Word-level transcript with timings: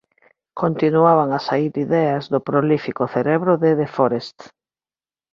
Continuaban 0.61 1.29
a 1.31 1.39
saír 1.47 1.73
ideas 1.85 2.23
do 2.33 2.39
prolífico 2.47 3.03
cerebro 3.13 3.51
de 3.63 3.69
De 3.79 3.87
Forest. 3.95 4.37